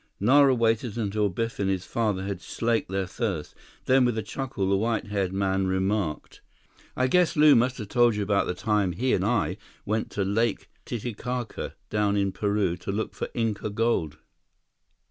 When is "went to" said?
9.85-10.23